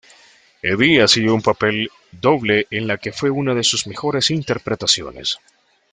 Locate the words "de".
3.53-3.63